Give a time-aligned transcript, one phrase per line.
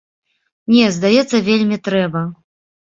[0.77, 2.27] Не, здаецца, вельмі трэба.